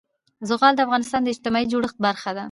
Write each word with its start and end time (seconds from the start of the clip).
زغال 0.49 0.73
د 0.75 0.79
افغانستان 0.85 1.21
د 1.23 1.27
اجتماعي 1.33 1.65
جوړښت 1.71 1.97
برخه 2.07 2.29
ده. 2.37 2.39